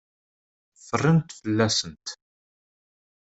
Ffrent 0.85 1.27
fell-asent. 1.39 2.05